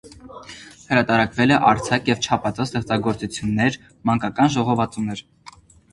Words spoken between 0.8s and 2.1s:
Հրատարակել է արձակ